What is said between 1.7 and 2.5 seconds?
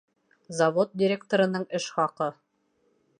эш хаҡы..